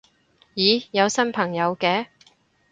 [0.55, 2.07] 咦有新朋友嘅